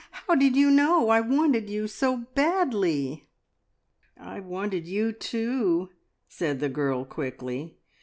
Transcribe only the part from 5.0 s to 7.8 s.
too!" said the girl quickly.